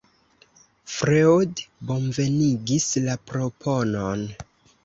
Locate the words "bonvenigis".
1.91-2.89